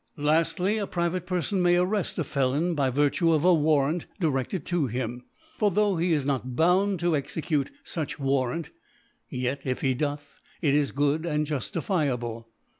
[0.17, 4.87] Laftly, A private Perfon may arreft a Felon by Virtue of a Warrant direfted to
[4.87, 5.25] him:
[5.59, 8.71] for though he is not bound to exe cute fuch Warrant,
[9.29, 12.17] yet if he doth, it is good and juftifiable§.